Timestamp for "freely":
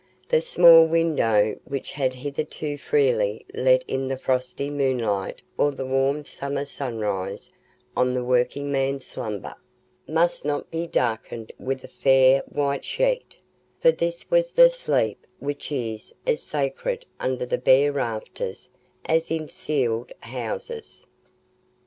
2.75-3.45